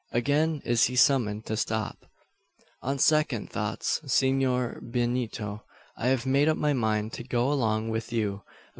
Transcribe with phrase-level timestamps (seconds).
[0.11, 2.07] Again is he summoned to stop.
[2.81, 5.63] "On second thoughts, Senor Benito,
[5.95, 8.41] I've made up my mind to go along with you.